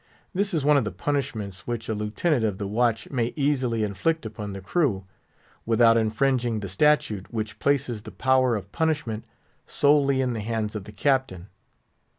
[0.33, 4.25] This is one of the punishments which a lieutenant of the watch may easily inflict
[4.25, 5.03] upon the crew,
[5.63, 9.25] without infringing the statute which places the power of punishment
[9.67, 11.49] solely in the hands of the Captain.